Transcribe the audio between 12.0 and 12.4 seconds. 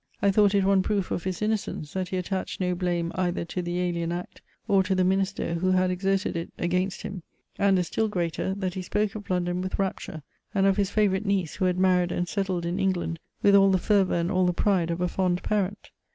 and